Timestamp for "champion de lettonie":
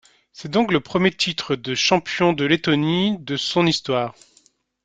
1.75-3.19